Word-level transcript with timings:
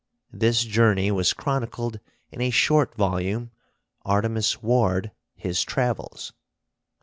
This 0.33 0.63
journey 0.63 1.11
was 1.11 1.31
chronicled 1.31 1.99
in 2.31 2.41
a 2.41 2.49
short 2.49 2.95
volume, 2.95 3.51
'Artemus 4.03 4.63
Ward, 4.63 5.11
His 5.35 5.61
Travels.' 5.63 6.33